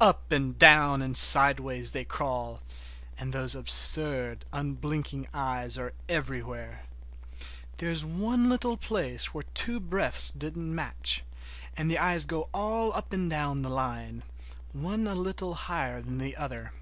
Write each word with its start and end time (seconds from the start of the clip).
Up 0.00 0.30
and 0.30 0.56
down 0.56 1.02
and 1.02 1.16
sideways 1.16 1.90
they 1.90 2.04
crawl, 2.04 2.62
and 3.18 3.32
those 3.32 3.56
absurd, 3.56 4.44
unblinking 4.52 5.26
eyes 5.34 5.76
are 5.76 5.92
everywhere. 6.08 6.84
There 7.78 7.90
is 7.90 8.04
one 8.04 8.56
place 8.78 9.34
where 9.34 9.42
two 9.54 9.80
breadths 9.80 10.30
didn't 10.30 10.72
match, 10.72 11.24
and 11.76 11.90
the 11.90 11.98
eyes 11.98 12.22
go 12.24 12.48
all 12.54 12.92
up 12.92 13.12
and 13.12 13.28
down 13.28 13.62
the 13.62 13.70
line, 13.70 14.22
one 14.70 15.08
a 15.08 15.16
little 15.16 15.54
higher 15.54 16.00
than 16.00 16.18
the 16.18 16.36
other. 16.36 16.72